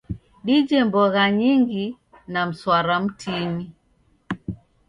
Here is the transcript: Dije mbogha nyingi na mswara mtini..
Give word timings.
Dije 0.45 0.77
mbogha 0.87 1.25
nyingi 1.39 1.83
na 2.31 2.41
mswara 2.49 2.95
mtini.. 3.05 3.65